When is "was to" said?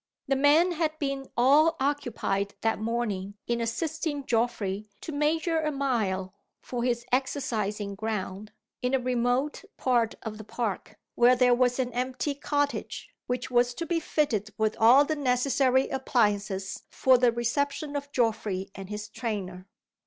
13.51-13.85